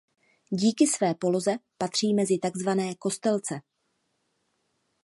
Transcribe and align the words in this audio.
Díky 0.49 0.87
své 0.87 1.15
poloze 1.15 1.51
patří 1.77 2.13
mezi 2.13 2.37
takzvané 2.37 2.95
kostelce. 2.95 3.59